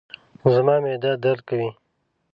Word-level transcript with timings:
زما 0.53 0.75
معده 0.83 1.11
درد 1.23 1.41
کوي 1.49 1.69